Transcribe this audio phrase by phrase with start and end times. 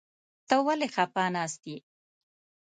[0.47, 1.77] ته ولې خپه ناست يې؟